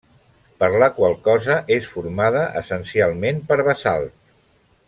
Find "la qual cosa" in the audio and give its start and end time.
0.83-1.59